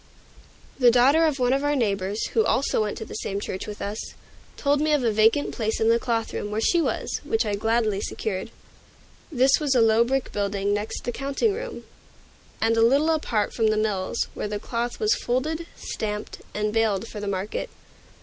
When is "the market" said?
17.19-17.69